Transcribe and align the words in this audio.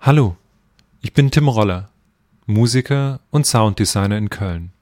Hallo, 0.00 0.36
ich 1.00 1.14
bin 1.14 1.30
Tim 1.30 1.48
Roller, 1.48 1.88
Musiker 2.44 3.20
und 3.30 3.46
Sounddesigner 3.46 4.18
in 4.18 4.28
Köln. 4.28 4.72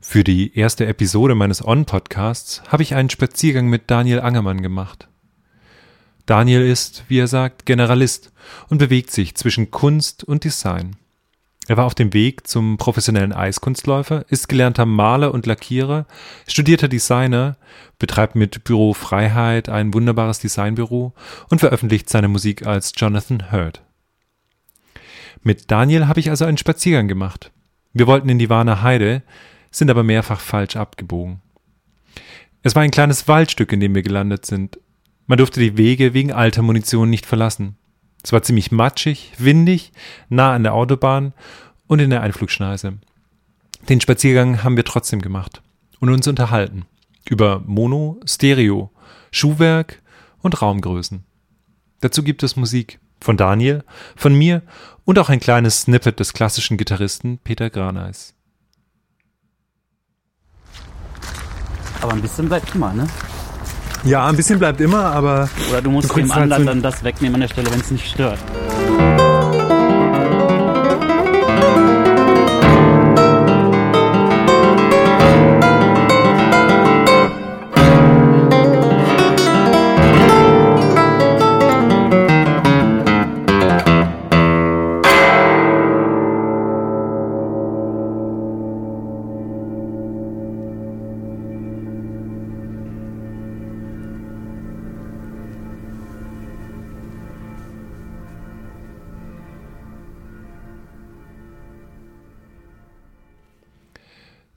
Für 0.00 0.24
die 0.24 0.58
erste 0.58 0.86
Episode 0.86 1.36
meines 1.36 1.64
On-Podcasts 1.64 2.62
habe 2.66 2.82
ich 2.82 2.96
einen 2.96 3.10
Spaziergang 3.10 3.68
mit 3.68 3.90
Daniel 3.90 4.20
Angermann 4.20 4.60
gemacht. 4.60 5.06
Daniel 6.26 6.62
ist, 6.62 7.04
wie 7.06 7.20
er 7.20 7.28
sagt, 7.28 7.64
Generalist 7.64 8.32
und 8.68 8.78
bewegt 8.78 9.12
sich 9.12 9.36
zwischen 9.36 9.70
Kunst 9.70 10.24
und 10.24 10.42
Design. 10.42 10.96
Er 11.68 11.76
war 11.76 11.84
auf 11.84 11.94
dem 11.94 12.14
Weg 12.14 12.46
zum 12.46 12.78
professionellen 12.78 13.34
Eiskunstläufer, 13.34 14.24
ist 14.28 14.48
gelernter 14.48 14.86
Maler 14.86 15.34
und 15.34 15.44
Lackierer, 15.44 16.06
studierter 16.46 16.88
Designer, 16.88 17.58
betreibt 17.98 18.34
mit 18.34 18.64
Büro 18.64 18.94
Freiheit 18.94 19.68
ein 19.68 19.92
wunderbares 19.92 20.38
Designbüro 20.38 21.12
und 21.50 21.58
veröffentlicht 21.58 22.08
seine 22.08 22.28
Musik 22.28 22.66
als 22.66 22.94
Jonathan 22.96 23.52
Hurd. 23.52 23.82
Mit 25.42 25.70
Daniel 25.70 26.08
habe 26.08 26.20
ich 26.20 26.30
also 26.30 26.46
einen 26.46 26.56
Spaziergang 26.56 27.06
gemacht. 27.06 27.52
Wir 27.92 28.06
wollten 28.06 28.30
in 28.30 28.38
die 28.38 28.48
Warner 28.48 28.80
Heide, 28.80 29.22
sind 29.70 29.90
aber 29.90 30.04
mehrfach 30.04 30.40
falsch 30.40 30.74
abgebogen. 30.74 31.42
Es 32.62 32.74
war 32.74 32.82
ein 32.82 32.90
kleines 32.90 33.28
Waldstück, 33.28 33.72
in 33.72 33.80
dem 33.80 33.94
wir 33.94 34.02
gelandet 34.02 34.46
sind. 34.46 34.80
Man 35.26 35.36
durfte 35.36 35.60
die 35.60 35.76
Wege 35.76 36.14
wegen 36.14 36.32
alter 36.32 36.62
Munition 36.62 37.10
nicht 37.10 37.26
verlassen. 37.26 37.76
Es 38.22 38.32
war 38.32 38.42
ziemlich 38.42 38.72
matschig, 38.72 39.32
windig, 39.38 39.92
nah 40.28 40.52
an 40.52 40.64
der 40.64 40.74
Autobahn 40.74 41.32
und 41.88 41.98
in 41.98 42.10
der 42.10 42.22
Einflugschneise. 42.22 42.98
Den 43.88 44.00
Spaziergang 44.00 44.62
haben 44.62 44.76
wir 44.76 44.84
trotzdem 44.84 45.20
gemacht 45.20 45.62
und 45.98 46.10
uns 46.10 46.28
unterhalten 46.28 46.86
über 47.28 47.62
Mono, 47.66 48.20
Stereo, 48.24 48.92
Schuhwerk 49.32 50.00
und 50.40 50.62
Raumgrößen. 50.62 51.24
Dazu 52.00 52.22
gibt 52.22 52.42
es 52.42 52.56
Musik 52.56 53.00
von 53.20 53.36
Daniel, 53.36 53.82
von 54.14 54.34
mir 54.34 54.62
und 55.04 55.18
auch 55.18 55.28
ein 55.28 55.40
kleines 55.40 55.82
Snippet 55.82 56.20
des 56.20 56.32
klassischen 56.32 56.76
Gitarristen 56.76 57.38
Peter 57.38 57.70
Graneis. 57.70 58.34
Aber 62.00 62.12
ein 62.12 62.22
bisschen 62.22 62.48
bleibt 62.48 62.72
immer, 62.74 62.92
ne? 62.92 63.08
Ja, 64.04 64.26
ein 64.26 64.36
bisschen 64.36 64.60
bleibt 64.60 64.80
immer, 64.80 65.06
aber. 65.06 65.50
Oder 65.70 65.82
du 65.82 65.90
musst 65.90 66.10
du 66.10 66.14
dem 66.14 66.30
anderen 66.30 66.52
halt 66.52 66.60
so 66.60 66.66
dann 66.66 66.82
das 66.82 67.02
wegnehmen 67.02 67.34
an 67.34 67.40
der 67.40 67.48
Stelle, 67.48 67.72
wenn 67.72 67.80
es 67.80 67.90
nicht 67.90 68.08
stört. 68.08 68.38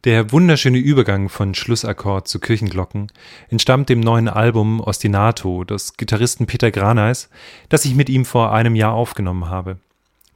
Der 0.04 0.32
wunderschöne 0.32 0.80
Übergang 0.80 1.30
von 1.30 1.54
Schlussakkord 1.54 2.28
zu 2.28 2.40
Kirchenglocken 2.40 3.12
entstammt 3.50 3.88
dem 3.88 4.00
neuen 4.00 4.28
Album 4.28 4.80
Ostinato 4.80 5.64
des 5.64 5.96
Gitarristen 5.96 6.48
Peter 6.48 6.72
Graneis, 6.72 7.30
das 7.70 7.86
ich 7.86 7.94
mit 7.94 8.10
ihm 8.10 8.26
vor 8.26 8.52
einem 8.52 8.74
Jahr 8.74 8.94
aufgenommen 8.94 9.48
habe. 9.48 9.78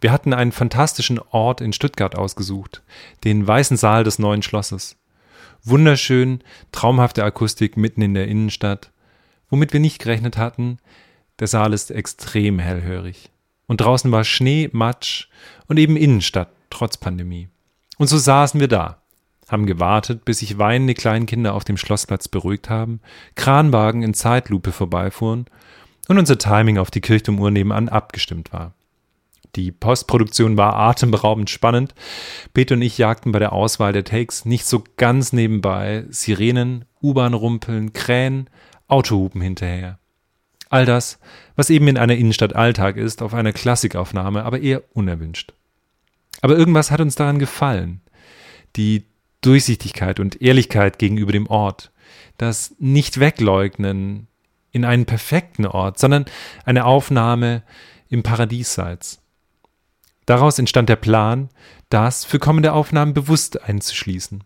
Wir 0.01 0.11
hatten 0.11 0.35
einen 0.35 0.51
fantastischen 0.51 1.19
Ort 1.31 1.61
in 1.61 1.73
Stuttgart 1.73 2.15
ausgesucht, 2.15 2.83
den 3.23 3.47
Weißen 3.47 3.75
Saal 3.75 4.03
des 4.03 4.19
neuen 4.19 4.43
Schlosses. 4.43 4.97
Wunderschön, 5.63 6.43
traumhafte 6.71 7.23
Akustik 7.23 7.75
mitten 7.75 8.03
in 8.03 8.13
der 8.13 8.27
Innenstadt. 8.27 8.91
Womit 9.49 9.73
wir 9.73 9.79
nicht 9.79 9.97
gerechnet 9.97 10.37
hatten, 10.37 10.77
der 11.39 11.47
Saal 11.47 11.73
ist 11.73 11.89
extrem 11.89 12.59
hellhörig. 12.59 13.31
Und 13.65 13.81
draußen 13.81 14.11
war 14.11 14.25
Schnee, 14.25 14.69
Matsch 14.73 15.27
und 15.65 15.79
eben 15.79 15.97
Innenstadt, 15.97 16.49
trotz 16.69 16.97
Pandemie. 16.97 17.49
Und 17.97 18.07
so 18.07 18.19
saßen 18.19 18.59
wir 18.59 18.67
da, 18.67 19.01
haben 19.47 19.65
gewartet, 19.65 20.25
bis 20.25 20.39
sich 20.39 20.57
weinende 20.57 20.93
Kleinkinder 20.93 21.53
auf 21.53 21.63
dem 21.63 21.77
Schlossplatz 21.77 22.27
beruhigt 22.27 22.69
haben, 22.69 22.99
Kranwagen 23.35 24.03
in 24.03 24.13
Zeitlupe 24.13 24.71
vorbeifuhren 24.71 25.45
und 26.07 26.17
unser 26.17 26.37
Timing 26.37 26.77
auf 26.77 26.91
die 26.91 27.01
Kirchturmuhr 27.01 27.51
nebenan 27.51 27.89
abgestimmt 27.89 28.53
war. 28.53 28.73
Die 29.55 29.71
Postproduktion 29.71 30.57
war 30.57 30.75
atemberaubend 30.75 31.49
spannend. 31.49 31.95
Peter 32.53 32.75
und 32.75 32.81
ich 32.81 32.97
jagten 32.97 33.31
bei 33.31 33.39
der 33.39 33.53
Auswahl 33.53 33.93
der 33.93 34.03
Takes 34.03 34.45
nicht 34.45 34.65
so 34.65 34.83
ganz 34.97 35.31
nebenbei 35.31 36.05
Sirenen, 36.09 36.85
U-Bahn-Rumpeln, 37.01 37.93
Krähen, 37.93 38.49
Autohupen 38.87 39.41
hinterher. 39.41 39.97
All 40.69 40.85
das, 40.85 41.19
was 41.55 41.69
eben 41.69 41.87
in 41.87 41.97
einer 41.97 42.15
Innenstadt 42.15 42.55
Alltag 42.55 42.97
ist, 42.97 43.21
auf 43.21 43.33
einer 43.33 43.53
Klassikaufnahme, 43.53 44.43
aber 44.43 44.59
eher 44.59 44.83
unerwünscht. 44.93 45.53
Aber 46.41 46.57
irgendwas 46.57 46.91
hat 46.91 46.99
uns 46.99 47.15
daran 47.15 47.39
gefallen. 47.39 48.01
Die 48.75 49.05
Durchsichtigkeit 49.45 50.19
und 50.19 50.41
Ehrlichkeit 50.41 50.99
gegenüber 50.99 51.31
dem 51.31 51.47
Ort, 51.47 51.91
das 52.37 52.75
Nicht-Wegleugnen 52.79 54.27
in 54.71 54.85
einen 54.85 55.05
perfekten 55.05 55.65
Ort, 55.65 55.99
sondern 55.99 56.25
eine 56.65 56.85
Aufnahme 56.85 57.63
im 58.09 58.23
Paradiesseits. 58.23 59.21
Daraus 60.25 60.59
entstand 60.59 60.89
der 60.89 60.95
Plan, 60.95 61.49
das 61.89 62.25
für 62.25 62.39
kommende 62.39 62.73
Aufnahmen 62.73 63.13
bewusst 63.13 63.61
einzuschließen. 63.61 64.43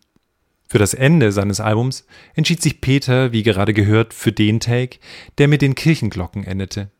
Für 0.68 0.78
das 0.78 0.94
Ende 0.94 1.32
seines 1.32 1.58
Albums 1.58 2.06
entschied 2.34 2.62
sich 2.62 2.80
Peter, 2.80 3.32
wie 3.32 3.42
gerade 3.42 3.74
gehört, 3.74 4.14
für 4.14 4.30
den 4.30 4.60
Take, 4.60 4.98
der 5.38 5.48
mit 5.48 5.62
den 5.62 5.74
Kirchenglocken 5.74 6.44
endete. 6.44 6.90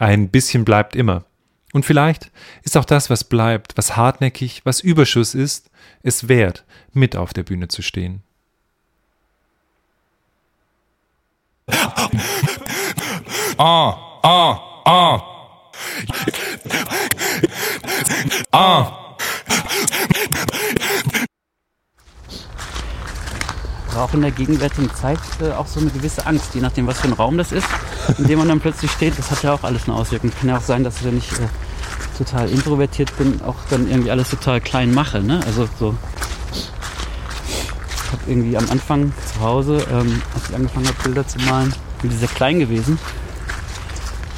Ein 0.00 0.30
bisschen 0.30 0.64
bleibt 0.64 0.96
immer. 0.96 1.24
Und 1.74 1.84
vielleicht 1.84 2.30
ist 2.62 2.76
auch 2.76 2.84
das, 2.84 3.10
was 3.10 3.24
bleibt, 3.24 3.76
was 3.76 3.96
hartnäckig, 3.96 4.62
was 4.62 4.78
Überschuss 4.78 5.34
ist, 5.34 5.70
es 6.04 6.28
wert, 6.28 6.64
mit 6.92 7.16
auf 7.16 7.32
der 7.32 7.42
Bühne 7.42 7.66
zu 7.66 7.82
stehen. 7.82 8.22
Ah, 13.56 14.20
ah, 14.22 14.82
ah. 14.84 15.22
Ah. 18.52 19.00
auch 23.96 24.12
in 24.12 24.22
der 24.22 24.32
gegenwärtigen 24.32 24.92
Zeit 24.94 25.18
äh, 25.40 25.52
auch 25.52 25.66
so 25.66 25.80
eine 25.80 25.90
gewisse 25.90 26.26
Angst, 26.26 26.54
je 26.54 26.60
nachdem, 26.60 26.86
was 26.86 27.00
für 27.00 27.08
ein 27.08 27.12
Raum 27.12 27.38
das 27.38 27.52
ist, 27.52 27.66
in 28.18 28.26
dem 28.26 28.38
man 28.38 28.48
dann 28.48 28.60
plötzlich 28.60 28.90
steht. 28.90 29.18
Das 29.18 29.30
hat 29.30 29.42
ja 29.42 29.54
auch 29.54 29.62
alles 29.62 29.84
eine 29.84 29.96
Auswirkung. 29.96 30.32
Kann 30.38 30.48
ja 30.48 30.58
auch 30.58 30.62
sein, 30.62 30.84
dass 30.84 31.04
wenn 31.04 31.16
ich 31.16 31.30
äh, 31.32 31.48
total 32.14 32.48
introvertiert 32.48 33.16
bin, 33.16 33.40
auch 33.42 33.56
dann 33.70 33.88
irgendwie 33.88 34.10
alles 34.10 34.30
total 34.30 34.60
klein 34.60 34.94
mache. 34.94 35.20
Ne? 35.20 35.40
Also 35.46 35.68
so 35.78 35.94
habe 38.14 38.30
irgendwie 38.30 38.56
am 38.56 38.68
Anfang 38.70 39.12
zu 39.32 39.40
Hause, 39.40 39.84
ähm, 39.90 40.22
als 40.34 40.48
ich 40.48 40.54
angefangen 40.54 40.86
habe, 40.86 40.96
Bilder 41.02 41.26
zu 41.26 41.38
malen, 41.40 41.74
bin 42.00 42.10
ich 42.10 42.18
sehr 42.18 42.28
klein 42.28 42.58
gewesen. 42.58 42.98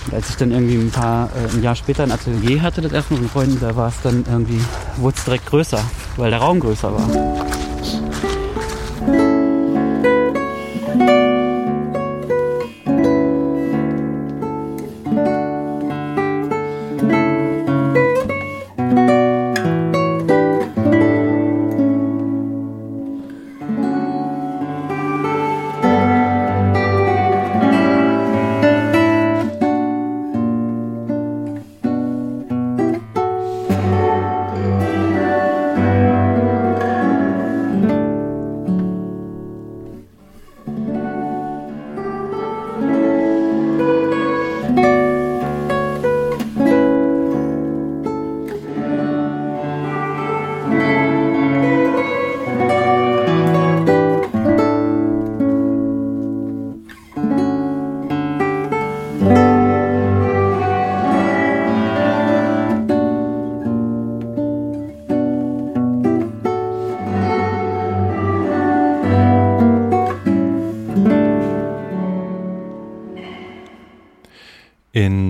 Und 0.06 0.14
als 0.14 0.30
ich 0.30 0.36
dann 0.36 0.52
irgendwie 0.52 0.76
ein 0.76 0.90
paar, 0.90 1.30
äh, 1.36 1.54
ein 1.54 1.62
Jahr 1.62 1.76
später 1.76 2.02
ein 2.02 2.12
Atelier 2.12 2.62
hatte, 2.62 2.80
das 2.80 2.92
erste 2.92 3.14
Mal 3.14 3.22
mit 3.22 3.30
Freunden, 3.30 3.60
da 3.60 3.74
war 3.76 3.88
es 3.88 4.00
dann 4.02 4.24
irgendwie, 4.28 4.60
wurde 4.96 5.16
es 5.18 5.24
direkt 5.24 5.46
größer, 5.46 5.82
weil 6.16 6.30
der 6.30 6.40
Raum 6.40 6.60
größer 6.60 6.92
war. 6.92 7.55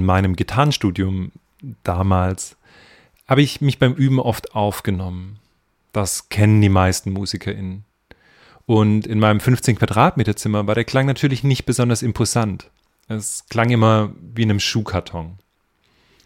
Meinem 0.07 0.37
Gitarrenstudium 0.37 1.33
damals 1.83 2.57
habe 3.27 3.43
ich 3.43 3.61
mich 3.61 3.79
beim 3.79 3.93
Üben 3.95 4.21
oft 4.21 4.55
aufgenommen. 4.55 5.39
Das 5.93 6.29
kennen 6.29 6.61
die 6.61 6.69
meisten 6.69 7.13
MusikerInnen. 7.13 7.85
Und 8.67 9.07
in 9.07 9.21
meinem 9.21 9.41
15 9.41 9.77
Quadratmeter 9.77 10.37
Zimmer 10.37 10.67
war 10.67 10.75
der 10.75 10.85
Klang 10.85 11.07
natürlich 11.07 11.45
nicht 11.45 11.67
besonders 11.67 12.03
imposant. 12.03 12.71
Es 13.09 13.45
klang 13.49 13.71
immer 13.71 14.13
wie 14.35 14.43
in 14.43 14.51
einem 14.51 14.61
Schuhkarton. 14.61 15.39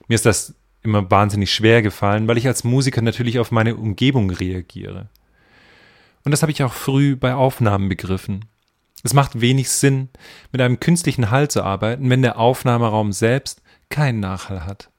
Mir 0.09 0.15
ist 0.15 0.27
das 0.27 0.55
immer 0.82 1.11
wahnsinnig 1.11 1.53
schwer 1.53 1.82
gefallen, 1.82 2.27
weil 2.27 2.38
ich 2.38 2.47
als 2.47 2.65
Musiker 2.65 3.03
natürlich 3.03 3.38
auf 3.38 3.50
meine 3.50 3.77
Umgebung 3.77 4.31
reagiere. 4.31 5.09
Und 6.25 6.32
das 6.32 6.43
habe 6.43 6.53
ich 6.53 6.62
auch 6.62 6.73
früh 6.73 7.17
bei 7.17 7.35
Aufnahmen 7.35 7.88
begriffen. 7.88 8.47
Es 9.03 9.15
macht 9.15 9.41
wenig 9.41 9.71
Sinn, 9.71 10.09
mit 10.53 10.61
einem 10.61 10.81
künstlichen 10.81 11.31
Hall 11.31 11.49
zu 11.49 11.62
arbeiten, 11.62 12.09
wenn 12.11 12.23
der 12.23 12.38
Aufnahmeraum 12.38 13.12
selbst 13.12 13.62
keinen 13.91 14.21
Nachhall 14.21 14.65
hat. 14.65 14.91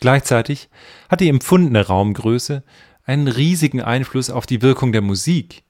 Gleichzeitig 0.00 0.68
hat 1.08 1.20
die 1.20 1.28
empfundene 1.28 1.86
Raumgröße 1.86 2.62
einen 3.04 3.28
riesigen 3.28 3.82
Einfluss 3.82 4.30
auf 4.30 4.46
die 4.46 4.62
Wirkung 4.62 4.92
der 4.92 5.02
Musik, 5.02 5.62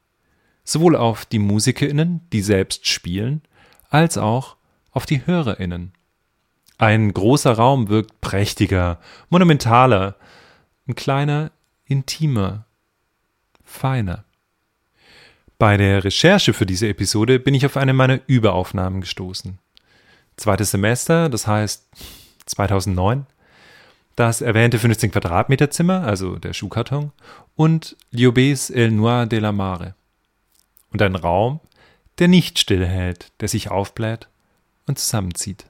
sowohl 0.65 0.97
auf 0.97 1.25
die 1.25 1.38
Musikerinnen, 1.38 2.21
die 2.32 2.43
selbst 2.43 2.87
spielen, 2.87 3.43
als 3.91 4.19
auch 4.19 4.56
auf 4.91 5.06
die 5.06 5.26
Hörerinnen. 5.26 5.93
Ein 6.79 7.12
großer 7.12 7.53
Raum 7.53 7.88
wirkt 7.88 8.21
prächtiger, 8.21 8.99
monumentaler, 9.29 10.17
ein 10.88 10.94
kleiner 10.94 11.53
intimer, 11.87 12.67
feiner. 13.62 14.25
Bei 15.59 15.76
der 15.76 16.03
Recherche 16.03 16.53
für 16.53 16.67
diese 16.67 16.88
Episode 16.88 17.38
bin 17.38 17.55
ich 17.55 17.65
auf 17.65 17.76
eine 17.76 17.93
meiner 17.93 18.21
Überaufnahmen 18.26 19.00
gestoßen. 19.00 19.59
Zweites 20.37 20.73
Semester, 20.73 21.29
das 21.29 21.47
heißt 21.47 21.88
2009, 22.46 23.26
das 24.17 24.41
erwähnte 24.41 24.79
15 24.79 25.11
Quadratmeter 25.11 25.70
Zimmer, 25.70 26.05
also 26.05 26.37
der 26.37 26.52
Schuhkarton, 26.52 27.12
und 27.56 27.96
Liobes 28.11 28.70
El 28.70 28.93
Noir 28.93 29.26
de 29.26 29.41
la 29.41 29.52
Mare. 29.52 29.94
Und 30.93 31.02
ein 31.02 31.17
Raum, 31.17 31.61
der 32.19 32.29
nicht 32.29 32.58
stillhält, 32.58 33.32
der 33.41 33.49
sich 33.49 33.70
aufbläht 33.70 34.29
und 34.87 34.99
zusammenzieht. 34.99 35.67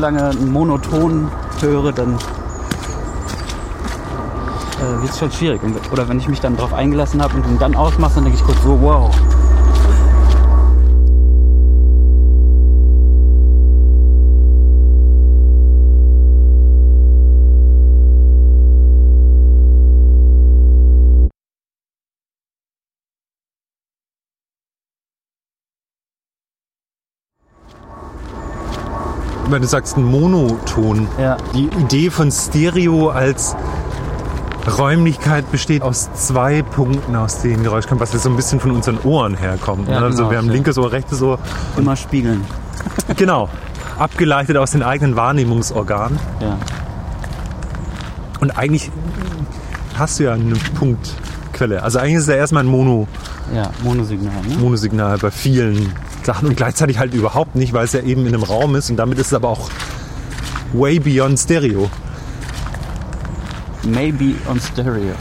Lange 0.00 0.32
Monoton 0.46 1.30
höre, 1.60 1.92
dann 1.92 2.14
äh, 4.78 5.02
wird 5.02 5.10
es 5.10 5.18
schon 5.18 5.30
schwierig. 5.30 5.60
Oder 5.92 6.08
wenn 6.08 6.18
ich 6.18 6.28
mich 6.28 6.40
dann 6.40 6.56
darauf 6.56 6.72
eingelassen 6.72 7.22
habe 7.22 7.36
und 7.36 7.46
ihn 7.46 7.58
dann 7.58 7.74
ausmache, 7.74 8.14
dann 8.16 8.24
denke 8.24 8.38
ich 8.38 8.44
kurz 8.44 8.62
so, 8.62 8.80
wow. 8.80 9.14
Wenn 29.50 29.62
du 29.62 29.68
sagst 29.68 29.96
ein 29.96 30.04
Monoton, 30.04 31.08
Ja. 31.18 31.36
die 31.54 31.68
Idee 31.80 32.10
von 32.10 32.30
Stereo 32.30 33.08
als 33.08 33.56
Räumlichkeit 34.78 35.50
besteht 35.50 35.82
aus 35.82 36.10
zwei 36.14 36.62
Punkten, 36.62 37.16
aus 37.16 37.40
denen 37.40 37.62
Geräusch 37.64 37.86
kommt, 37.86 38.00
was 38.00 38.12
so 38.12 38.28
ein 38.28 38.36
bisschen 38.36 38.60
von 38.60 38.70
unseren 38.70 38.98
Ohren 39.04 39.34
herkommt. 39.36 39.88
Ja, 39.88 40.00
ne? 40.00 40.06
also 40.06 40.18
genau, 40.18 40.30
wir 40.30 40.38
haben 40.38 40.46
ja. 40.46 40.52
linkes 40.52 40.78
Ohr, 40.78 40.92
rechtes 40.92 41.20
Ohr. 41.22 41.38
Immer 41.76 41.96
spiegeln. 41.96 42.44
Genau. 43.16 43.48
Abgeleitet 43.98 44.56
aus 44.56 44.70
den 44.70 44.82
eigenen 44.82 45.16
Wahrnehmungsorganen. 45.16 46.18
Ja. 46.40 46.56
Und 48.40 48.52
eigentlich 48.52 48.90
hast 49.98 50.18
du 50.18 50.24
ja 50.24 50.32
eine 50.34 50.54
Punktquelle. 50.78 51.82
Also 51.82 51.98
eigentlich 51.98 52.14
ist 52.16 52.22
es 52.22 52.28
ja 52.28 52.34
erstmal 52.36 52.62
ein 52.64 52.68
Mono, 52.70 53.08
Ja, 53.54 53.70
Monosignal. 53.82 54.32
Ne? 54.48 54.56
Monosignal 54.58 55.18
bei 55.18 55.30
vielen 55.30 55.92
Sachen 56.24 56.48
und 56.48 56.56
gleichzeitig 56.56 56.98
halt 56.98 57.14
überhaupt 57.14 57.56
nicht, 57.56 57.72
weil 57.72 57.84
es 57.84 57.92
ja 57.92 58.00
eben 58.00 58.26
in 58.26 58.34
einem 58.34 58.42
Raum 58.42 58.74
ist 58.74 58.90
und 58.90 58.96
damit 58.96 59.18
ist 59.18 59.28
es 59.28 59.34
aber 59.34 59.48
auch 59.48 59.70
way 60.72 60.98
beyond 60.98 61.38
Stereo. 61.38 61.90
Maybe 63.84 64.34
on 64.48 64.60
Stereo. 64.60 65.14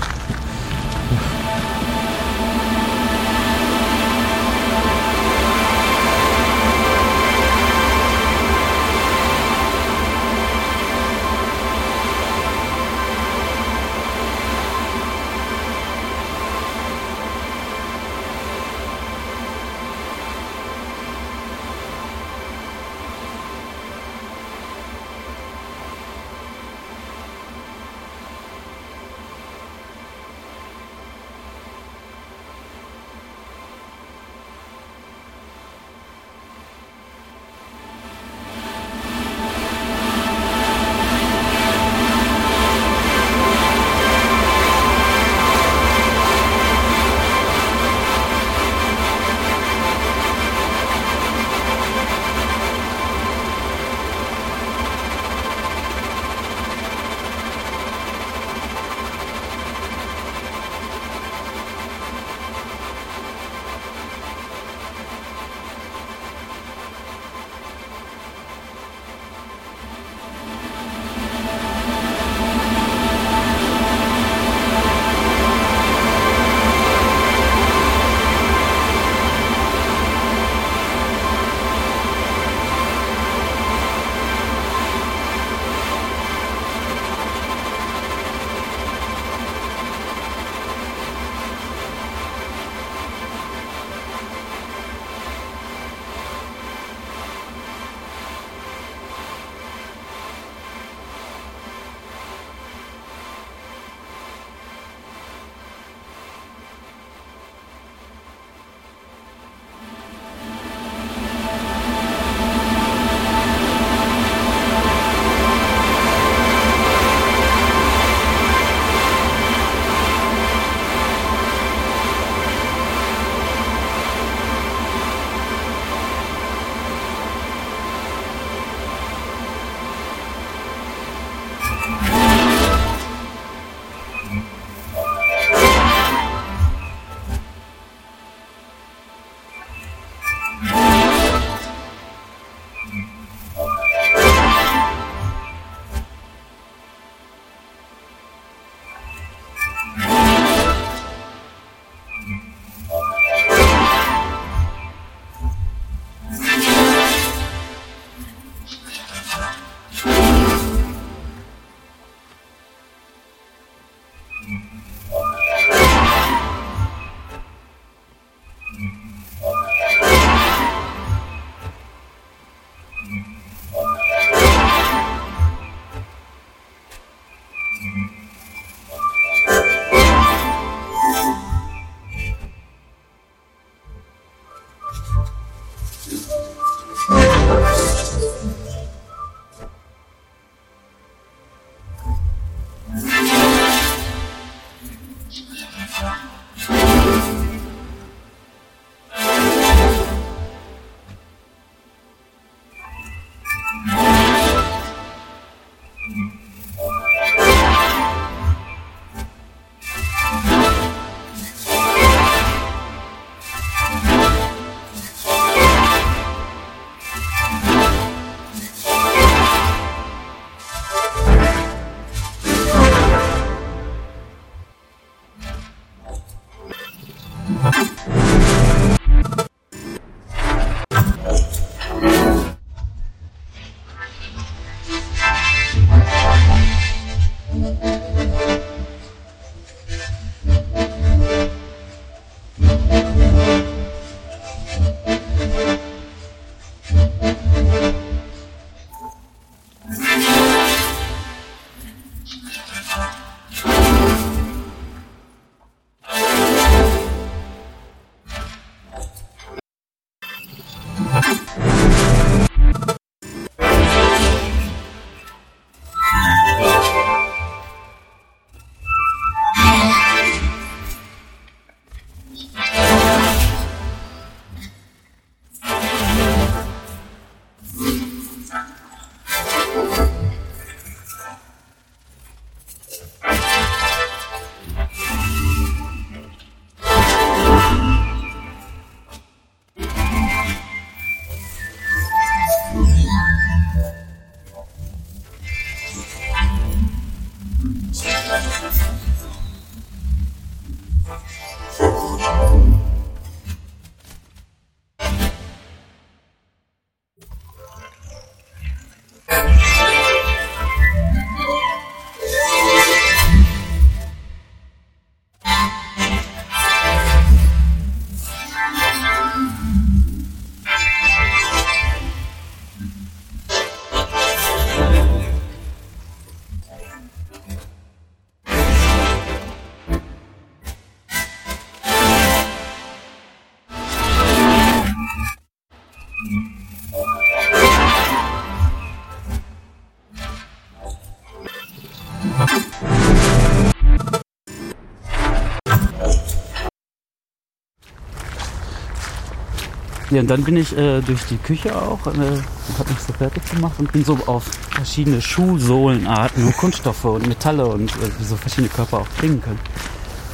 Ja, 350.12 350.22
und 350.22 350.28
dann 350.28 350.44
bin 350.44 350.58
ich 350.58 350.76
äh, 350.76 351.02
durch 351.02 351.24
die 351.26 351.38
Küche 351.38 351.76
auch 351.76 352.06
äh, 352.08 352.10
und 352.10 352.80
habe 352.80 352.90
mich 352.90 353.00
so 353.06 353.14
fertig 353.14 353.44
gemacht 353.52 353.76
und 353.78 353.92
bin 353.92 354.04
so 354.04 354.18
auf 354.26 354.44
verschiedene 354.72 355.22
Schuhsohlenarten 355.22 356.46
und 356.46 356.58
Kunststoffe 356.58 357.06
und 357.06 357.28
Metalle 357.28 357.66
und 357.68 357.92
äh, 357.92 358.10
wie 358.18 358.24
so 358.24 358.36
verschiedene 358.36 358.70
Körper 358.70 359.00
auch 359.00 359.08
klingen 359.20 359.42
können 359.42 359.60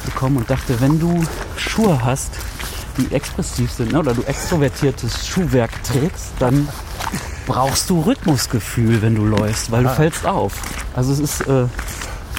gekommen 0.06 0.38
und 0.38 0.48
dachte, 0.48 0.80
wenn 0.80 0.98
du 0.98 1.22
Schuhe 1.56 2.02
hast, 2.02 2.32
die 2.96 3.14
expressiv 3.14 3.70
sind 3.70 3.92
ne, 3.92 3.98
oder 3.98 4.14
du 4.14 4.22
extrovertiertes 4.22 5.26
Schuhwerk 5.26 5.70
trägst, 5.84 6.32
dann 6.38 6.68
brauchst 7.46 7.90
du 7.90 8.00
Rhythmusgefühl, 8.00 9.02
wenn 9.02 9.14
du 9.14 9.24
läufst, 9.24 9.70
weil 9.70 9.84
du 9.84 9.90
fällst 9.90 10.26
auf. 10.26 10.54
Also 10.94 11.12
es 11.12 11.18
ist, 11.18 11.40
äh, 11.42 11.66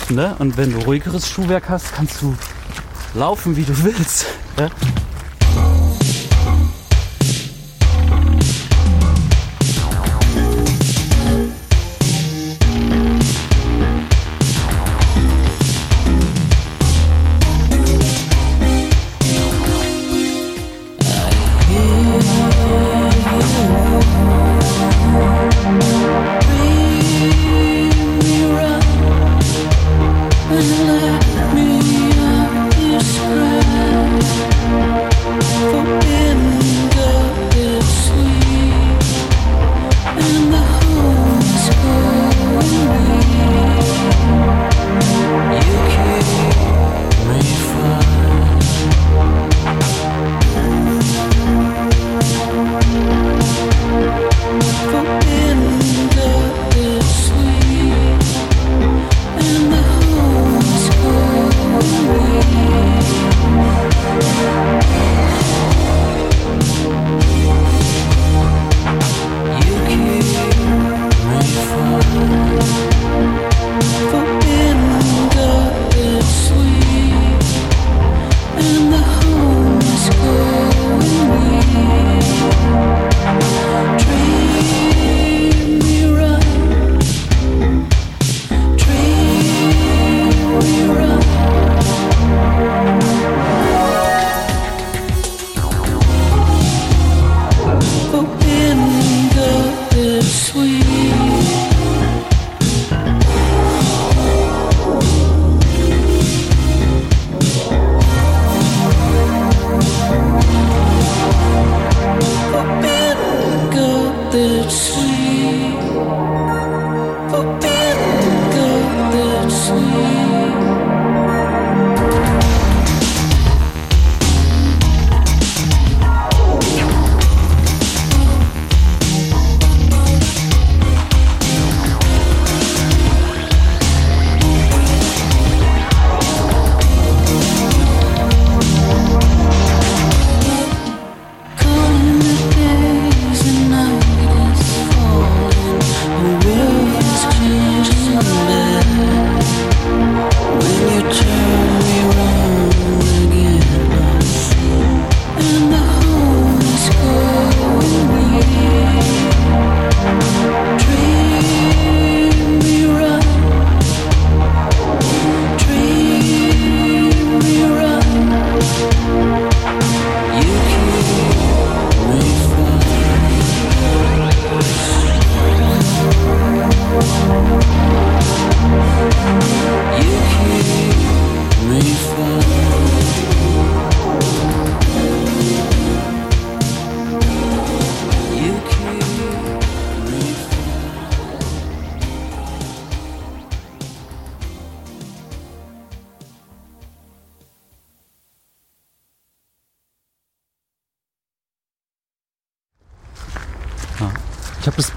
ne? 0.09 0.35
Und 0.39 0.57
wenn 0.57 0.73
du 0.73 0.79
ruhigeres 0.79 1.29
Schuhwerk 1.29 1.69
hast, 1.69 1.93
kannst 1.93 2.21
du 2.21 2.35
laufen, 3.13 3.55
wie 3.55 3.63
du 3.63 3.83
willst. 3.83 4.25
Ja? 4.57 4.69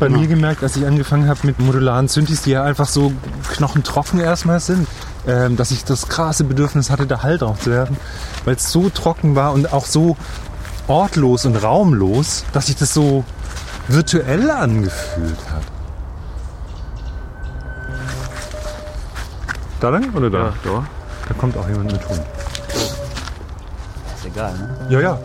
Ich 0.00 0.04
habe 0.04 0.12
das 0.14 0.18
bei 0.18 0.26
mir 0.26 0.34
gemerkt, 0.34 0.62
als 0.62 0.76
ich 0.76 0.86
angefangen 0.86 1.28
habe 1.28 1.40
mit 1.42 1.58
modularen 1.58 2.08
Synthes, 2.08 2.40
die 2.40 2.52
ja 2.52 2.64
einfach 2.64 2.88
so 2.88 3.12
knochentrocken 3.52 4.18
erstmal 4.18 4.58
sind, 4.58 4.88
ähm, 5.26 5.58
dass 5.58 5.72
ich 5.72 5.84
das 5.84 6.08
krasse 6.08 6.44
Bedürfnis 6.44 6.88
hatte, 6.88 7.06
da 7.06 7.22
Halt 7.22 7.42
drauf 7.42 7.60
zu 7.60 7.70
werfen, 7.70 7.98
weil 8.46 8.54
es 8.54 8.72
so 8.72 8.88
trocken 8.88 9.36
war 9.36 9.52
und 9.52 9.74
auch 9.74 9.84
so 9.84 10.16
ortlos 10.88 11.44
und 11.44 11.56
raumlos, 11.56 12.44
dass 12.54 12.68
sich 12.68 12.76
das 12.76 12.94
so 12.94 13.24
virtuell 13.88 14.50
angefühlt 14.50 15.38
hat. 15.52 15.64
Da 19.80 19.90
lang 19.90 20.14
oder 20.14 20.30
da? 20.30 20.38
Ja, 20.38 20.54
da. 20.64 20.86
Da 21.28 21.34
kommt 21.34 21.58
auch 21.58 21.68
jemand 21.68 21.92
mit 21.92 22.08
Hund. 22.08 22.22
Ist 24.16 24.24
egal, 24.24 24.54
ne? 24.54 24.86
Ja, 24.88 25.00
ja. 25.00 25.18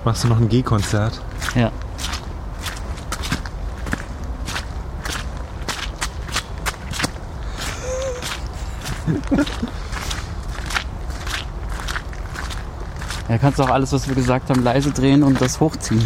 Machst 0.05 0.23
du 0.23 0.27
noch 0.27 0.39
ein 0.39 0.49
G-Konzert? 0.49 1.21
Ja. 1.55 1.71
Ja, 13.29 13.37
kannst 13.37 13.61
auch 13.61 13.69
alles, 13.69 13.91
was 13.93 14.07
wir 14.07 14.15
gesagt 14.15 14.49
haben, 14.49 14.63
leise 14.63 14.89
drehen 14.89 15.21
und 15.21 15.39
das 15.39 15.59
hochziehen. 15.59 16.03